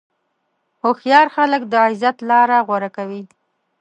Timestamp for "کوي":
2.97-3.23